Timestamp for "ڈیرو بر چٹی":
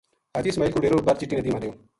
0.83-1.35